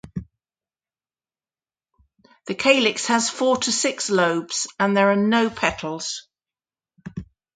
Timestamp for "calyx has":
2.55-3.29